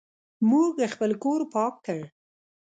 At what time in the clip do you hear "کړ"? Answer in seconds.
1.85-1.99